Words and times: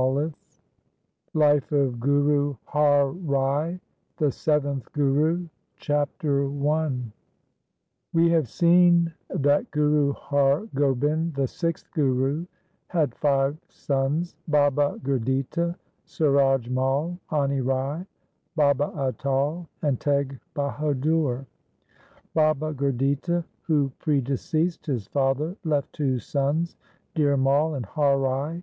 27S 0.00 0.34
LIFE 1.34 1.72
OF 1.72 2.00
GURU 2.00 2.54
HAR 2.64 3.10
RAI, 3.12 3.78
THE 4.16 4.32
SEVENTH 4.32 4.90
GURU 4.94 5.46
Chapter 5.78 6.48
I 6.48 6.90
We 8.14 8.30
have 8.30 8.48
seen 8.48 9.12
that 9.28 9.70
Guru 9.70 10.14
Har 10.14 10.64
Gobind, 10.74 11.34
the 11.34 11.46
sixth 11.46 11.84
Guru, 11.92 12.46
had 12.88 13.14
five 13.14 13.58
sons, 13.68 14.36
Baba 14.48 14.98
Gurditta, 15.04 15.76
Suraj 16.06 16.70
Mai, 16.70 17.18
Ani 17.30 17.60
Rai, 17.60 18.06
Baba 18.56 18.86
Atal, 18.96 19.66
and 19.82 20.00
Teg 20.00 20.40
Bahadur. 20.54 21.44
Baba 22.32 22.72
Gurditta, 22.72 23.44
who 23.64 23.92
predeceased 23.98 24.86
his 24.86 25.06
father, 25.08 25.58
left 25.62 25.92
two 25.92 26.18
sons, 26.18 26.74
Dhir 27.14 27.38
Mai 27.38 27.76
and 27.76 27.84
Har 27.84 28.18
Rai. 28.18 28.62